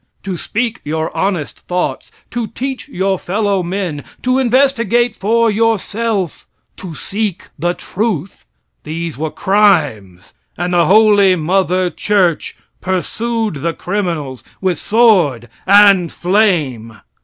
[0.23, 6.95] To speak your honest thoughts, to teach your fellow men, to investigate for yourself, to
[6.95, 8.47] seek the truth,
[8.81, 16.99] these were crimes, and the "Holy Mother Church" pursued the criminals with sword and flame.